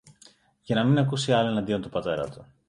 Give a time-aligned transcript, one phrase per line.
[0.61, 2.45] για να μην ακούσει άλλα εναντίον του πατέρα του.